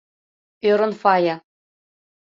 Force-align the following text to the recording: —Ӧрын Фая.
—Ӧрын 0.69 0.93
Фая. 1.01 1.35